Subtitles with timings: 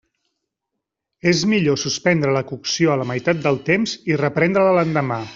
[1.31, 5.21] És millor suspendre la cocció a la meitat del temps i reprendre-la l'endemà.